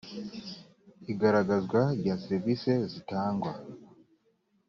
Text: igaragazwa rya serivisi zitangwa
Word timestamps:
igaragazwa 1.11 1.79
rya 1.99 2.15
serivisi 2.23 2.71
zitangwa 2.91 3.51